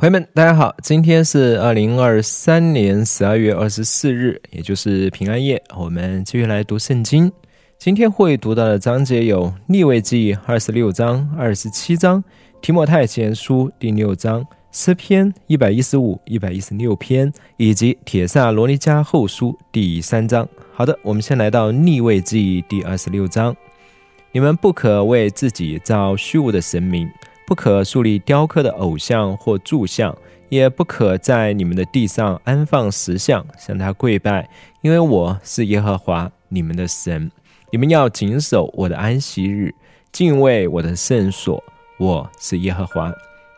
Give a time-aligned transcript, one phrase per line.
[0.00, 5.62] 朋友们，大家好，今天是二零二三年十二月二十四日，也就是平安夜。
[5.76, 7.30] 我们继续来读圣经。
[7.76, 12.24] 今天会读到的章节有立位记二十六章、二十七章、
[12.62, 14.42] 提摩太前书第六章、
[14.72, 20.48] 诗篇一百一十五、一百一十六篇，以及铁萨罗尼迦后书第三章。
[20.72, 23.54] 好的，我们先来到立位记第二十六章。
[24.32, 27.06] 你们不可为自己造虚无的神明。
[27.50, 30.16] 不可树立雕刻的偶像或柱像，
[30.50, 34.48] 也不可在你们的地上安放石像，向他跪拜，
[34.82, 37.28] 因为我是耶和华你们的神。
[37.72, 39.74] 你们要谨守我的安息日，
[40.12, 41.60] 敬畏我的圣所。
[41.98, 43.12] 我是耶和华。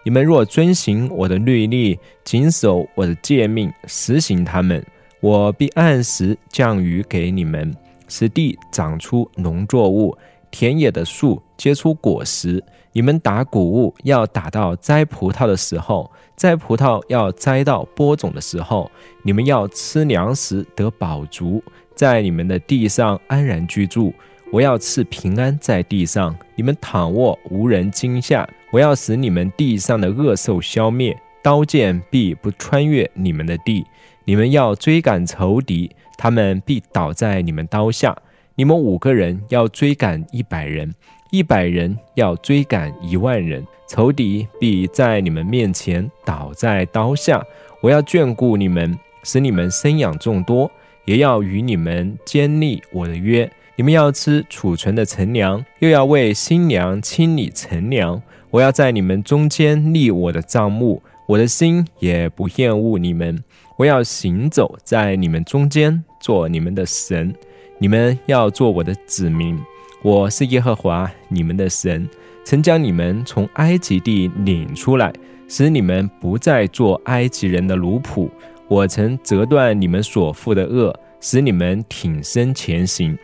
[0.06, 4.82] 你们若遵行我的律例，谨守我的诫命，实行他们，
[5.20, 7.76] 我必按时降雨给你们，
[8.08, 10.16] 使地长出农作物，
[10.52, 12.62] 田野的树结出果实。
[12.92, 18.88] 你们打谷物要打到摘葡萄的时候，摘葡萄要摘到播种的时候。
[19.22, 21.64] 你们要吃粮食得饱足，
[21.96, 24.12] 在你们的地上安然居住。
[24.52, 28.46] 我要赐平安在地上，你们躺卧无人惊吓。
[28.70, 33.86] 我要使你们地上的恶兽消灭，刀剑必不穿越你们的地。
[34.24, 38.14] 你们要追赶仇敌，他们必倒在你们刀下。
[38.54, 40.92] 你们五个人要追赶一百人。
[41.30, 47.42] 一百人要追赶一万人，仇敌必在你们面前倒在刀下。
[47.80, 50.70] 我要眷顾你们，使你们生养众多，
[51.06, 53.50] 也要与你们坚立我的约。
[53.76, 58.22] 你们要吃储存的陈粮，又要为新娘清理陈粮。
[58.50, 63.42] 我要在你们中间立我的帐幕，我的心也不厌恶你们。
[63.78, 67.34] 我要行走在你们中间，做你们的神，
[67.82, 69.58] 你们要做我的子民。
[70.02, 72.08] 我是耶和华你们的神，
[72.44, 75.12] 曾将你们从埃及地领出来，
[75.48, 78.30] 使你们不再做埃及人的奴仆。
[78.68, 83.18] 我曾折断你们所负的恶，使你们挺身前行。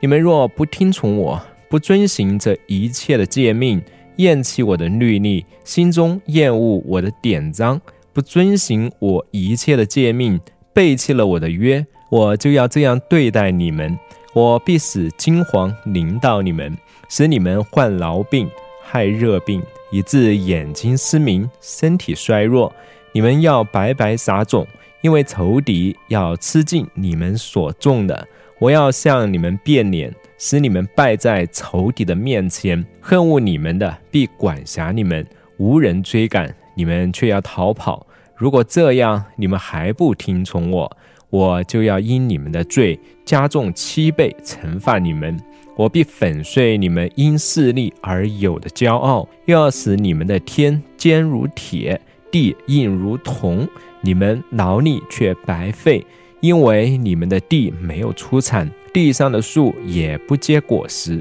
[0.00, 3.80] 你们若不听从我，不遵行这一切的诫命，
[4.16, 7.80] 厌弃我的律例，心中厌恶我的典章，
[8.12, 10.40] 不遵行我一切的诫命，
[10.72, 13.98] 背弃了我的约，我就要这样对待你们。
[14.32, 16.76] 我必使金黄临到你们，
[17.08, 18.50] 使你们患痨病、
[18.82, 22.72] 害热病，以致眼睛失明、身体衰弱。
[23.12, 24.66] 你们要白白撒种，
[25.02, 28.26] 因为仇敌要吃尽你们所种的。
[28.58, 32.84] 我要向你们变脸，使你们败在仇敌的面前。
[33.00, 35.24] 恨恶你们的必管辖你们，
[35.58, 38.04] 无人追赶你们，却要逃跑。
[38.34, 40.96] 如果这样，你们还不听从我。
[41.34, 45.36] 我就要因你们的罪加重七倍惩罚你们，
[45.74, 52.00] 我必粉碎你们因势力而有的骄傲，又要使你们的天坚如铁，
[52.30, 53.68] 地硬如铜。
[54.00, 56.06] 你们劳力却白费，
[56.38, 61.20] 因为你们的地没有出产，地上的树也不结果实。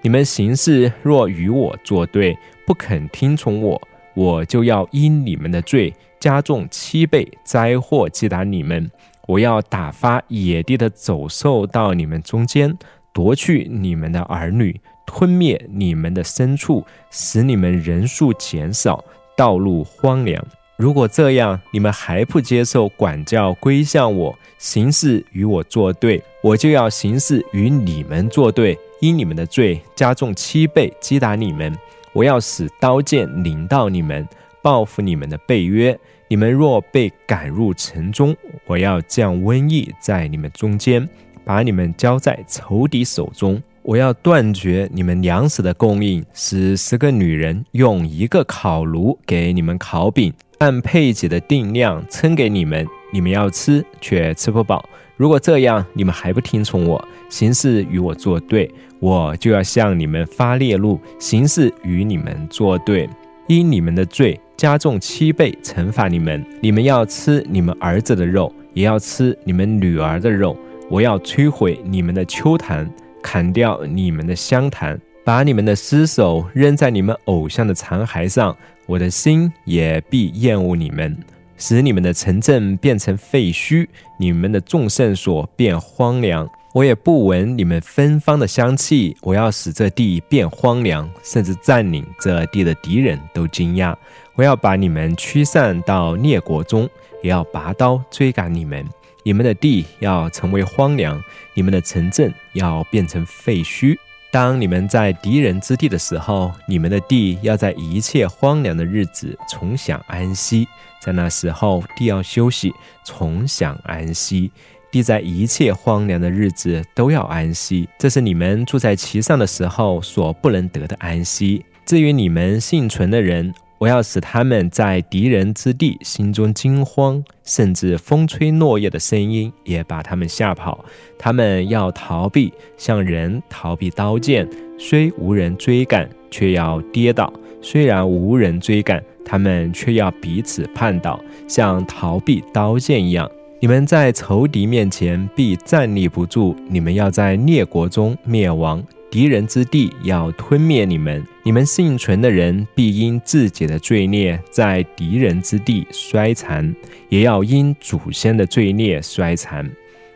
[0.00, 2.34] 你们行事若与我作对，
[2.66, 3.78] 不肯听从我，
[4.14, 8.90] 我就要因你们的罪加重七倍灾祸击打你们。
[9.30, 12.76] 我要打发野地的走兽到你们中间，
[13.12, 19.04] 夺去你们的儿女，吞灭你们的牲畜，使你们人数减少，
[19.36, 20.44] 道路荒凉。
[20.76, 31.72] 如果这样，你们还不接受管教，归向我，行事与我作对，我就要行事与你们作对，因你们的罪加重七倍，击打你们。
[32.12, 34.26] 我要使刀剑临到你们，
[34.60, 35.96] 报复你们的背约。
[36.30, 41.08] 你们若被赶入城中，我要降瘟疫在你们中间，
[41.44, 43.60] 把你们交在仇敌手中。
[43.82, 52.86] 我要断绝你们粮食的供应，使十个女人用一个烤炉给你们烤饼，按配给的定量称给你们。
[53.12, 54.88] 你们要吃，却吃不饱。
[55.16, 58.70] 如果这样，你们还不听从我，行事与我作对，
[59.00, 63.10] 我就要向你们发烈怒，行事与你们作对，
[63.48, 64.40] 因你们的罪。
[64.60, 70.54] 加重七倍惩罚你们，你们要吃你们儿子的肉，也要吃你们女儿的肉。
[70.90, 72.86] 我要摧毁你们的秋坛，
[73.22, 78.54] 砍掉你们的香坛，把你们的尸首扔在你们偶像的残骸上。
[78.84, 81.16] 我的心也必厌恶你们，
[81.56, 83.88] 使你们的城镇变成废墟，
[84.18, 86.46] 你们的众圣所变荒凉。
[86.72, 89.16] 我也不闻你们芬芳的香气。
[89.22, 93.92] 我要使这地变荒凉，甚至占领这地的敌人都惊讶。
[94.34, 96.88] 我要把你们驱散到列国中，
[97.22, 98.86] 也要拔刀追赶你们。
[99.22, 101.22] 你们的地要成为荒凉，
[101.54, 103.96] 你们的城镇要变成废墟。
[104.32, 110.66] 当你们在敌人之地的时候，你们的地要在一切荒凉的日子重享安息。
[111.02, 112.72] 在那时候，地要休息，
[113.04, 114.50] 重享安息。
[114.90, 121.64] 地在一切荒凉的日子都要安息，这是你们住在其上的时候所不能得的安息。
[121.84, 130.84] 至于你们幸存的人，我要使他们在敌人之地心中惊慌，甚至风吹落叶的声音也把他们吓跑。
[131.18, 134.46] 他们要逃避，像人逃避刀剑，
[134.78, 137.32] 虽无人追赶，却要跌倒；
[137.62, 141.18] 虽然无人追赶，他们却要彼此绊倒，
[141.48, 143.26] 像逃避刀剑一样。
[143.60, 148.84] 你们在仇敌面前必站立不住，你们要在列国中灭亡。
[149.10, 156.72] 敌人之地要吞灭你们，你们幸存的人必因自己的罪孽在敌人之地衰残，
[157.08, 159.68] 也要因祖先的罪孽衰残。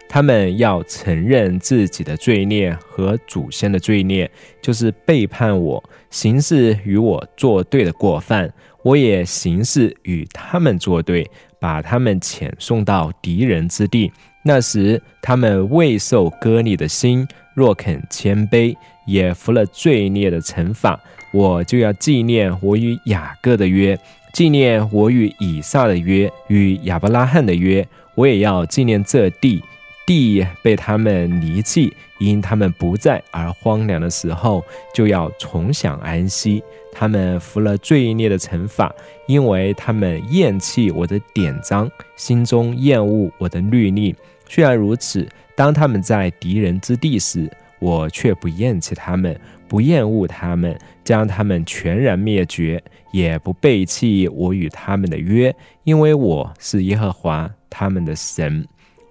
[0.09, 4.31] 他们要承认自己的罪孽和祖先的罪孽，
[4.63, 8.53] 就是背叛我，行事与我作对的过犯。
[8.85, 14.13] 我也行事与他们作对，把他们遣送到敌人之地。
[14.45, 17.27] 那时，他们未受割礼的心。
[17.55, 20.99] 若肯谦卑，也服了罪孽的惩罚，
[21.33, 23.99] 我就要纪念我与雅各的约，
[24.33, 27.87] 纪念我与以撒的约，与亚伯拉罕的约。
[28.17, 29.63] 我也要纪念这地，
[30.07, 36.63] 地被他们离弃，因他们不在而荒凉的时候，就要重享安息。
[36.93, 38.93] 他们服了罪孽的惩罚，
[39.27, 44.15] 因为他们厌弃我的典章，心中厌恶我的律例。
[44.49, 45.29] 虽然如此。
[45.57, 55.55] 当他们在敌人之地时，我却不厌弃他们，不厌恶他们，将他们全然灭绝，也不背弃我与他们的约，
[55.85, 58.67] 因为我是耶和华他们的神。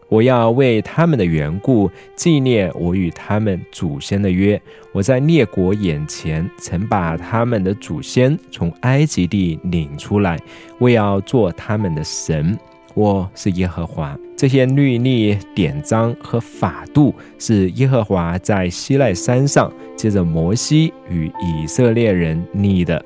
[0.10, 4.62] 我要为他们的缘故纪念我与他们祖先的约。
[4.92, 10.38] 我在列国眼前曾把他们的祖先从埃及地领出来，
[10.78, 12.56] 我要做他们的神。
[12.96, 14.18] 我是耶和华。
[14.36, 23.04] 这些律例、典章和法度是耶和华在西奈山上借着摩西与以色列人立的。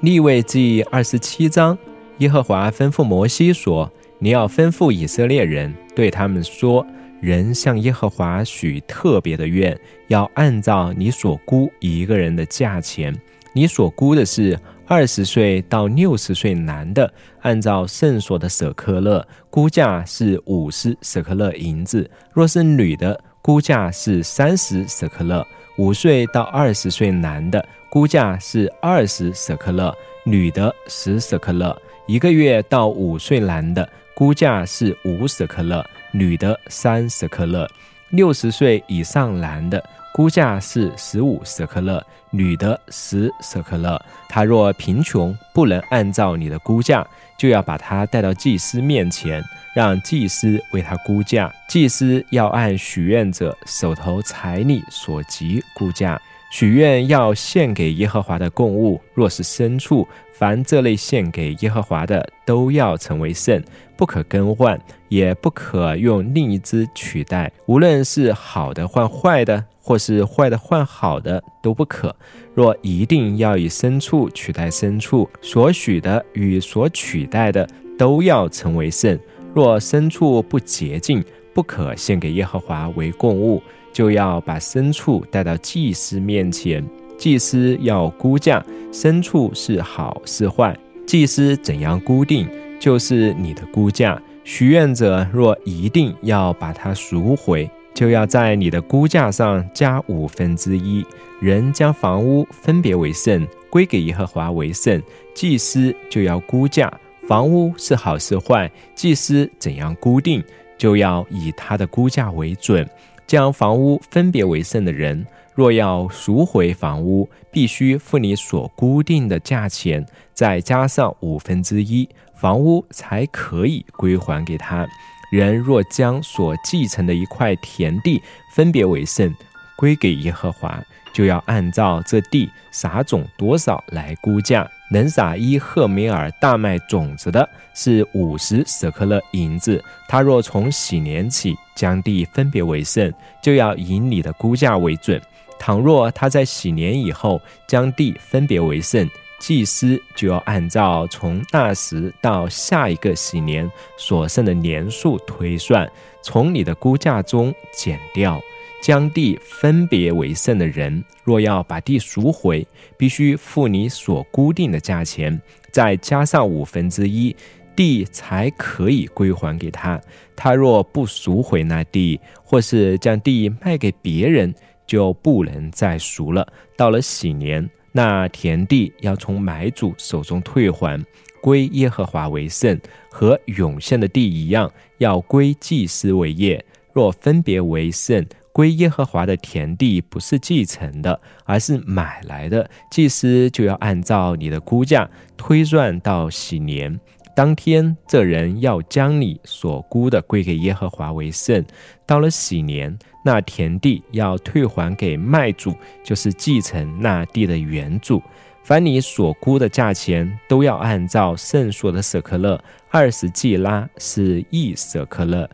[0.00, 1.76] 立位记二十七章，
[2.18, 6.86] 耶和华吩咐摩西说：“你要吩咐以色列人，对他们说：
[7.20, 9.78] 人向耶和华许特别的愿，
[10.08, 13.14] 要按照你所估一个人的价钱。
[13.52, 25.44] 你所估的是。”二十岁到六十岁男的，按照圣所的舍克勒估价是五十舍克勒银子；若是女的，估价是三十舍克勒。
[25.78, 29.92] 五岁到二十岁男的，估价是二十舍克勒，
[30.24, 31.76] 女的十舍克勒。
[32.06, 37.68] 一个月到五岁男的，估价是五舍克勒，女的三舍克勒。
[38.10, 39.82] 六十岁以上男的。
[40.16, 44.02] 估价是十五舍克勒，女的十舍克勒。
[44.30, 51.52] 他若贫穷，不能按照你的估价，就要把他带到祭司面前，让祭司为他估价。
[51.68, 56.18] 祭司要按许愿者手头财力所及估价。
[56.50, 63.62] 许愿要献给耶和华的供物，若是牲畜，凡这类献给耶和华的，都要成为圣，
[63.96, 67.52] 不可更换，也不可用另一只取代。
[67.66, 72.14] 无论是好的换坏的，或是坏的换好的，都不可。
[72.54, 79.18] 若一定要以牲畜取代牲畜，所许的与所取代的都要成为圣。
[79.52, 83.62] 若牲畜不洁净，不可献给耶和华为供物。
[83.96, 86.84] 就要把牲畜带到祭司面前，
[87.16, 88.62] 祭司要估价
[88.92, 90.78] 牲畜是好是坏。
[91.06, 92.46] 祭司怎样估定，
[92.78, 94.20] 就是你的估价。
[94.44, 101.02] 许愿者若一定要把它赎回，就要在你的估价上加五分之一。
[101.40, 105.02] 人将房屋分别为圣，归给耶和华为圣，
[105.34, 106.92] 祭司就要估价
[107.26, 108.70] 房屋是好是坏。
[108.94, 110.44] 祭司怎样估定，
[110.76, 112.86] 就要以他的估价为准。
[113.26, 124.86] 将房屋分别为圣的人，若要赎回房屋，必须付你所固定的价钱，再加上五分之一，房屋才可以归还给他。
[125.32, 129.34] 人若将所继承的一块田地分别为圣，
[129.76, 130.80] 归给耶和华，
[131.12, 134.70] 就要按照这地撒种多少来估价。
[134.90, 139.82] 能撒一赫梅尔大麦种子的是五十舍克勒银子。
[140.08, 143.12] 他若从喜年起将地分别为圣，
[143.42, 145.20] 就要以你的估价为准。
[145.58, 155.90] 倘若他在喜年以后将地分别为圣，祭司就要按照从那时到下一个喜年所剩的年数推算，
[156.22, 158.40] 从你的估价中减掉。
[158.82, 162.66] 将地分别为圣的人，若要把地赎回，
[162.96, 165.40] 必须付你所固定的价钱，
[165.72, 167.34] 再加上五分之一，
[167.74, 170.00] 地才可以归还给他。
[170.36, 174.54] 他若不赎回那地，或是将地卖给别人，
[174.86, 176.46] 就不能再赎了。
[176.76, 181.04] 到了喜年，那田地要从买主手中退还。
[181.40, 182.76] 归耶和华为圣，
[183.08, 186.64] 和永现的地一样，要归祭司为业。
[186.92, 188.24] 若分别为圣，
[188.56, 196.98] 归耶和华的田地不是继承的，而是买来的，祭司就要按照你的估价推算到喜年
[197.34, 201.62] 当天，这人要将你所估的归给耶和华为圣。
[202.06, 208.22] 到了喜年，那田地要退还给卖主，就是继承那地的原主。
[208.64, 212.58] 凡你所估的价钱，都要按照圣所的舍克勒
[212.88, 215.46] 二十季拉是一舍克勒。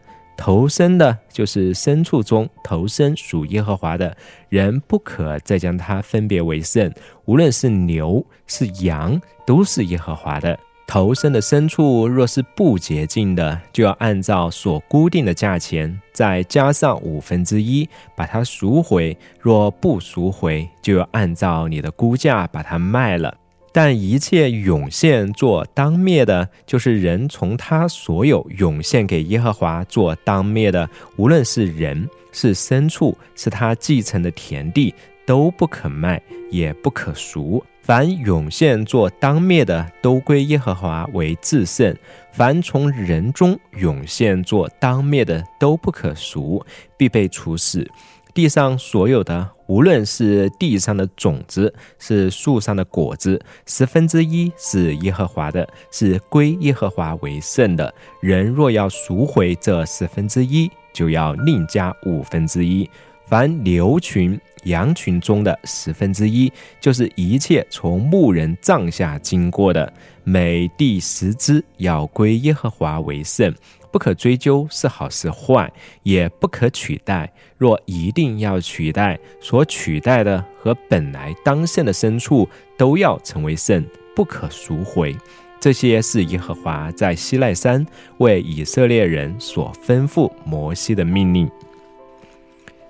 [0.45, 4.17] 头身的，就是牲畜中头身属耶和华的
[4.49, 6.93] 人，不可再将它分别为圣。
[7.27, 10.59] 无论是牛是羊，都是耶和华的。
[10.85, 23.33] 头身的牲畜若是不洁净的，就要按照所固定的价钱，再加上五分之一，把它赎回；若不赎回，就要按照你的估价把它卖了。
[23.73, 34.95] 但一切涌现做当灭的，就是人从他所有涌现给耶和华做当灭的，无论是人是牲畜，是他继承的田地，
[35.26, 37.64] 都不可卖，也不可赎。
[37.83, 41.93] 凡涌现做当灭的，都归耶和华为至圣；
[42.31, 46.64] 凡从人中涌现做当灭的，都不可赎，
[46.97, 47.91] 必被处死。
[48.35, 57.93] 地上所有的，无论是地上的种子，是树上的果子，十分之一是耶和华的，是归耶和华为圣的。
[58.21, 62.89] 人若要赎回这十分之一，就要另加五分之一。
[63.27, 64.41] 凡牛群。
[64.67, 66.49] 羊群中的十分之一，
[66.81, 73.53] 就是一切从牧人帐下经过的，每第十只要归耶和华为圣，
[73.93, 75.71] 不可追究是好是坏，
[76.03, 77.31] 也不可取代。
[77.59, 83.85] 若一定要取代，所取代的和本来当圣的牲畜都要成为圣，
[84.17, 85.15] 不可赎回。
[85.61, 87.87] 这些是耶和华在西奈山
[88.19, 91.49] 为以色列人所吩咐摩西的命令。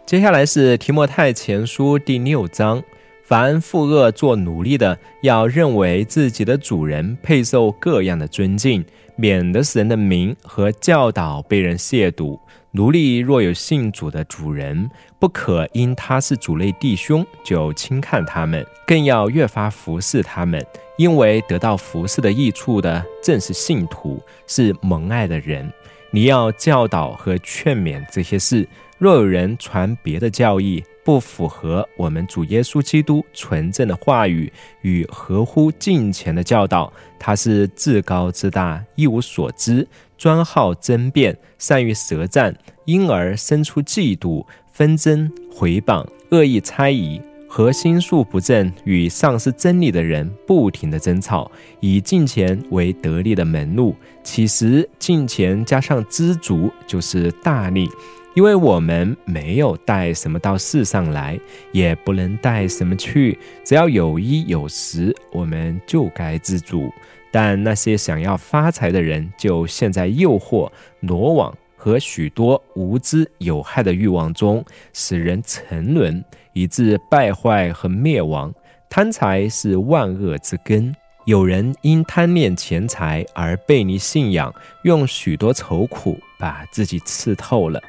[0.06, 2.82] 接下来是提摩太前书第六章：
[3.24, 8.82] 凡负恶做奴隶的，要认为自己的主人配受各样的尊敬，
[9.22, 12.40] 免得使人的名和教导被人亵渎。
[12.72, 20.60] 奴隶若有信主的主人，不可因他是主类弟兄就轻看他们，更要越发服侍他们，
[20.98, 25.72] 因为得到服侍的益处的正是信徒，是蒙爱的人。
[26.10, 28.68] 你要教导和劝勉这些事。
[29.02, 39.84] 若有人传别的教义，不符合我们主耶稣基督纯正的话语与合乎敬虔的教导，他是至高之大，一无所知，
[40.16, 53.96] 专好争辩，善于舌战，因而生出嫉妒、纷争、毁谤、恶意猜疑和心术不正与丧失真理的人不停的争吵，以敬虔为得力的门路。
[54.22, 57.90] 其实敬虔加上知足，就是大利。
[58.34, 61.38] 因为我们没有带什么到世上来，
[61.70, 63.38] 也不能带什么去。
[63.62, 66.90] 只要有衣有食，我们就该知足。
[67.30, 70.70] 但那些想要发财的人，就陷在诱惑、
[71.00, 76.24] 罗网和许多无知有害的欲望中，使人沉沦，
[76.54, 78.52] 以致败坏和灭亡。
[78.88, 80.94] 贪财是万恶之根。
[81.24, 84.52] 有人因贪恋钱财而背离信仰，
[84.84, 87.80] 用许多愁苦把自己刺透了。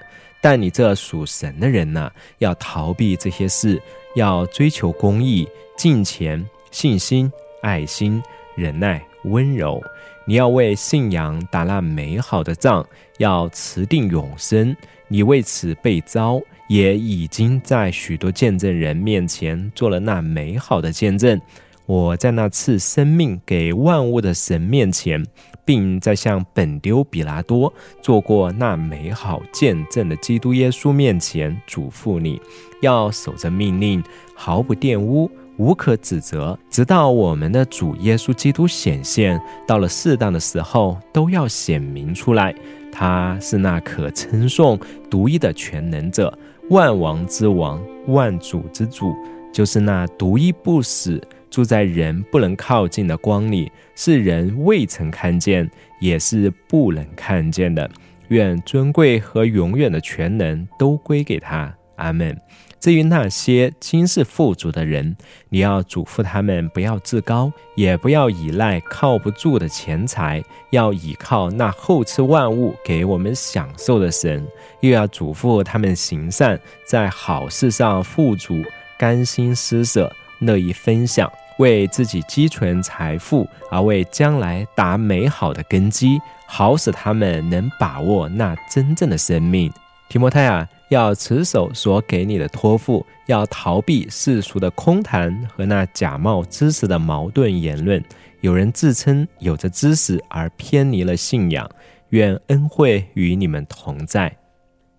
[0.43, 3.81] 但你这属神的人呢，要逃避这些事，
[4.13, 5.47] 要追求公义、
[5.77, 7.31] 敬虔、信心、
[7.62, 8.21] 爱心、
[8.53, 9.81] 忍耐、温柔。
[10.25, 12.85] 你要为信仰打那美好的仗，
[13.19, 14.75] 要持定永生。
[15.07, 21.39] 你为此被招，也已经在许多见证人面前做了那美好的见证。
[21.85, 25.25] 我在那次生命给万物的神面前。
[25.65, 32.41] 并在向本丢比拉多做过那美好见证的基督耶稣面前嘱咐你，
[32.82, 34.03] 要守着命令，
[34.36, 39.39] 毫不玷污，无可指责，直到我们的主耶稣基督显现。
[39.67, 42.53] 到了适当的时候，都要显明出来。
[42.91, 44.79] 他是那可称颂、
[45.10, 46.32] 独一的全能者，
[46.70, 49.15] 万王之王，万主之主，
[49.51, 51.20] 就是那独一不死。
[51.53, 55.69] 住在人不能靠近的光里，是人未曾看见，
[56.00, 57.88] 也是不能看见的。
[58.29, 61.72] 愿尊贵和永远的全能都归给他。
[61.98, 62.36] 阿门。
[62.79, 65.15] 至于那些今世富足的人，
[65.50, 74.43] 你要嘱咐他们不要自高，也不要依赖靠不住的钱财，要倚靠那后赐万物给我们享受的神。
[74.81, 78.63] 又要嘱咐他们行善，在好事上富足，
[78.98, 89.72] 甘心施舍，乐意分享，为自己积存财富，而为将来打美好的根基，好使他们能把握那真正的生命。
[90.10, 90.67] 提摩太啊。
[90.89, 98.03] 要持守所给你的托付，要逃避世俗的空谈和那假冒知识的矛盾言论。
[98.41, 101.67] 有人自称有着知识而偏离了信仰，
[102.10, 104.31] 愿恩惠与你们同在。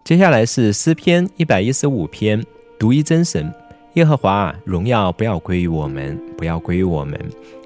[0.05, 2.45] 接下来是诗篇一百一十五篇，
[2.77, 3.55] 独一真神
[3.95, 7.17] 耶和华，荣耀不要归于我们，不要归于我们，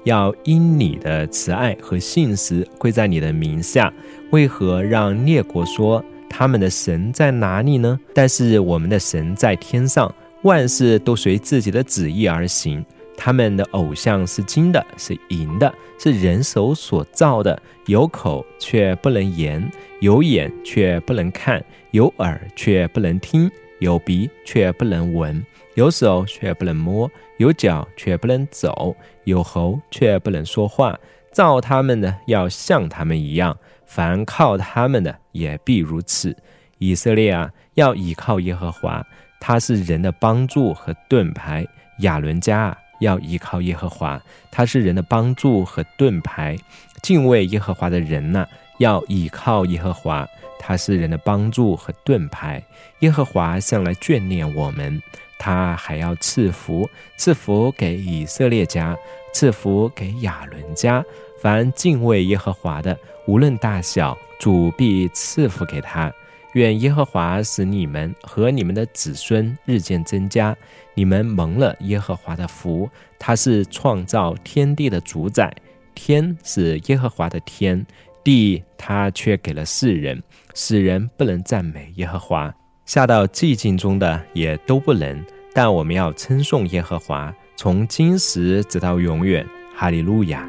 [0.03, 3.91] 要因你的慈爱和信实归在你的名下。
[4.29, 6.03] 为何让列国说？
[6.29, 7.99] 他们的神在哪里呢？
[8.13, 12.85] 但是我们的神在天上，万事都随自己的旨意而行。
[13.17, 17.59] 他们的偶像是金的，是银的，是人手所造的。
[17.87, 19.67] 有口却不能言，
[19.99, 25.45] 有眼却不能看，有耳却不能听，有鼻却不能闻，
[25.75, 30.97] 有手却不能摸，有脚却不能走，有喉却不能说话。
[31.31, 33.57] 造他们的要像他们一样。
[33.85, 36.35] 凡靠他们的也必如此。
[36.77, 39.03] 以色列啊，要倚靠耶和华，
[39.39, 41.65] 他是人的帮助和盾牌。
[42.01, 44.21] 亚伦家啊，要依靠耶和华，
[44.51, 46.55] 他是人的帮助和盾牌。
[47.01, 48.45] 敬畏耶和华的人呐，
[48.77, 50.27] 要倚靠耶和华，
[50.59, 52.63] 他是人的帮助和盾牌。
[52.99, 55.01] 耶和华向来眷恋我们，
[55.39, 56.87] 他还要赐福，
[57.17, 58.95] 赐福给以色列家，
[59.33, 61.03] 赐福给亚伦家。
[61.41, 66.13] 凡敬畏耶和华的，无论大小，主必赐福给他。
[66.53, 70.55] 愿耶和华使你们和你们的子孙日渐增加。
[70.95, 75.55] 你们蒙了耶和华的福，他是创造天地的主宰。
[75.95, 77.85] 天是耶和华的天，
[78.23, 80.21] 地他却给了世人，
[80.61, 82.53] 使人不能赞美耶和华。
[82.85, 85.23] 下到寂静中的也都不能。
[85.53, 89.47] 但我们要称颂耶和华，从今时直到永远。
[89.73, 90.45] 哈利路亚。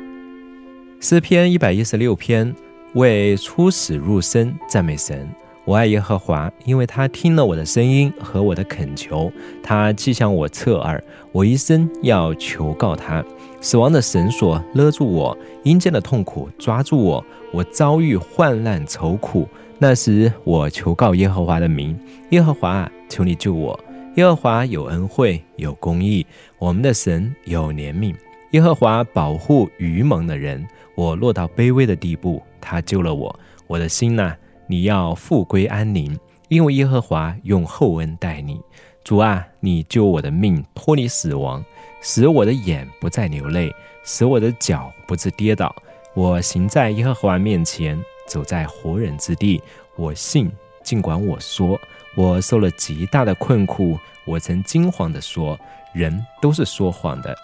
[1.00, 2.52] 诗篇一百一十六篇，
[2.94, 5.28] 为出死入生赞美神。
[5.64, 13.24] 我爱耶和华，因为他听了我的声音和我的恳求，他既向我侧耳，我一生要求告他。
[13.60, 19.48] 死亡的绳索勒住我，阴间的痛苦抓住我，我遭遇患难愁苦。
[19.82, 21.98] 那时我求告耶和华的名，
[22.32, 23.80] 耶和华，求你救我。
[24.16, 26.26] 耶和华有恩惠，有公义，
[26.58, 28.14] 我们的神有怜悯。
[28.50, 30.62] 耶和华保护愚蒙的人。
[30.96, 33.34] 我落到卑微的地步，他救了我。
[33.66, 36.14] 我的心呐，你要复归安宁，
[36.48, 38.60] 因为耶和华用厚恩待你。
[39.02, 41.64] 主啊，你救我的命脱离死亡，
[42.02, 45.74] 使我的眼不再流泪，使我的脚不致跌倒。
[46.12, 47.98] 我行在耶和华面前，
[48.30, 49.60] 走在活人之地。
[49.96, 50.48] 我信，
[50.84, 51.78] 尽管我说
[52.14, 55.58] 我受了极大的困苦，我曾惊慌地说，
[55.92, 57.36] 人都是说谎的。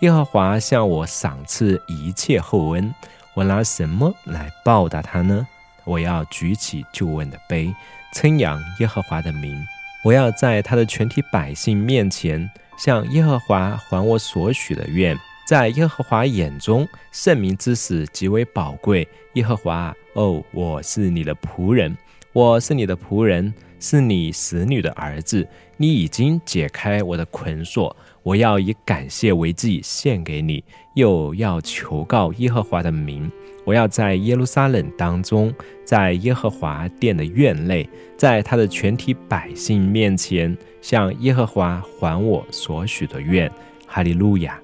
[0.00, 2.92] 耶和华向我赏赐一切厚恩，
[3.34, 5.46] 我拿什么来报答他呢？
[5.84, 7.72] 我要举起救恩的杯，
[8.12, 9.56] 称扬耶和华的名。
[10.04, 15.16] 我要在他的全体百姓面前向耶和华还我所许的愿。
[15.46, 19.06] 在耶和华眼中，圣明之死极为宝贵。
[19.34, 21.96] 耶和华，哦，我是你的仆人，
[22.34, 25.46] 我是你的仆人，是你使女的儿子。
[25.78, 27.96] 你已经解开我的捆锁。
[28.22, 30.62] 我要以感谢为祭献给你，
[30.94, 33.30] 又要求告耶和华的名。
[33.64, 43.50] 我要在耶路撒冷当中，在耶和华殿的院内，在他的全体百姓面前，向耶和华还我所许的愿。
[43.86, 44.60] 哈利路亚。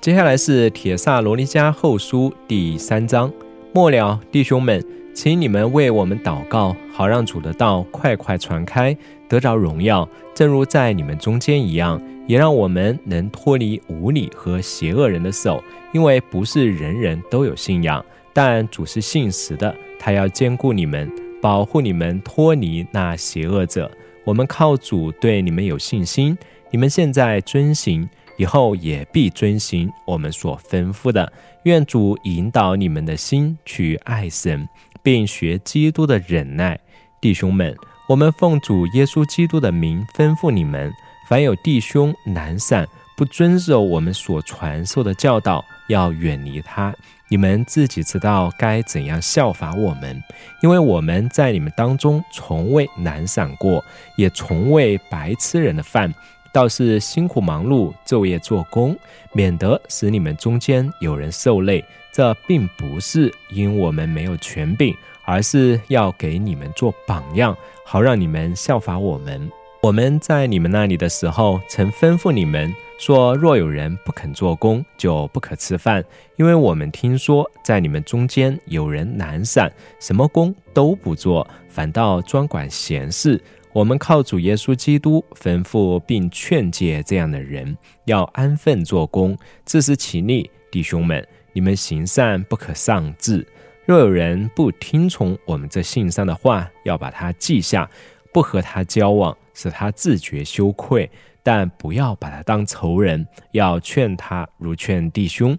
[0.00, 3.32] 接下来是铁萨罗尼迦后书第三章
[3.76, 4.82] 末了，弟兄们，
[5.14, 8.96] 请你们为我们祷告，好让主的道快快传开，
[9.28, 12.00] 得着荣耀，正如在你们中间一样。
[12.26, 15.62] 也让我们能脱离无理和邪恶人的手，
[15.92, 21.12] 因为不是人人都有信仰，但主是信实的，他要兼顾你们，
[21.42, 23.90] 保护你们脱离那邪恶者。
[24.24, 26.34] 我们靠主对你们有信心，
[26.70, 31.32] 你们现在遵行，以后也必遵行我们所吩咐的。
[31.64, 34.68] 愿主引导你们的心去爱神，
[35.02, 36.78] 并学基督的忍耐。
[37.20, 37.74] 弟兄们，
[38.08, 40.92] 我们奉主耶稣基督的名吩咐你们。
[41.28, 46.94] 凡有弟兄懒散，不遵守我们所传授的教导，要远离他。
[47.28, 50.22] 你们自己知道该怎样效法我们，
[50.62, 53.84] 因为我们在你们当中从未懒散过，
[54.16, 56.14] 也从未白吃人的饭，
[56.56, 58.96] 倒是辛苦忙碌，昼夜做工，
[59.34, 61.84] 免得使你们中间有人受累。
[62.10, 69.52] 这并不是因我们没有权柄，而是要给你们做榜样，好让你们效法我们。
[69.82, 76.02] 我们在你们那里的时候，曾吩咐你们说：若有人不肯做工，就不可吃饭。
[76.36, 83.38] 因为我们听说，在你们中间有人懒散，什么工都不做，反倒专管闲事。
[83.76, 89.36] 我们靠主耶稣基督吩咐并劝诫这样的人，要安分做工，
[89.66, 90.50] 自食其力。
[90.70, 93.46] 弟兄们，你们行善不可丧志。
[93.84, 97.86] 若有人不听从我们这信上的话，要把他记下，
[98.32, 99.36] 不和他交往。
[99.52, 101.10] 使他自觉羞愧，
[101.42, 105.56] 但不要把他当仇人，要劝他如劝弟兄。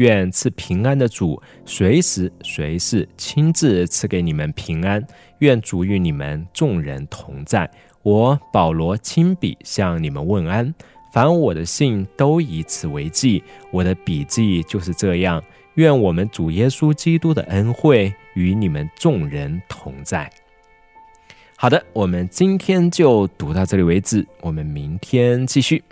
[0.00, 5.06] 愿赐平安的主，随时随事亲自赐给你们平安。
[5.40, 7.70] 愿主与你们众人同在。
[8.02, 10.74] 我保罗亲笔向你们问安，
[11.12, 13.42] 凡我的信都以此为记。
[13.70, 15.42] 我的笔记就是这样。
[15.74, 20.30] 愿我们主耶稣基督的恩惠与你们众人同在。
[21.56, 25.84] 好的，我们今天就读到这里为止，我们明天继续。